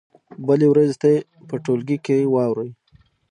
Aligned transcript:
بلې 0.47 0.67
ورځې 0.69 0.95
ته 1.01 1.07
یې 1.13 1.19
په 1.47 1.55
ټولګي 1.63 1.97
کې 2.05 2.17
واورئ. 2.33 2.71